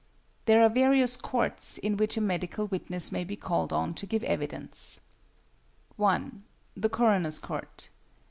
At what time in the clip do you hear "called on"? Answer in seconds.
3.35-3.93